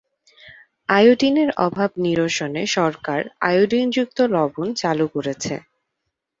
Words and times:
আয়োডিনের 0.89 1.49
অভাব 1.65 1.89
নিরসনে 2.03 2.61
সরকার 2.77 3.19
আয়োডিনযুক্ত 3.47 4.17
লবণ 4.35 4.67
চালু 4.81 5.05
করেছে। 5.15 5.53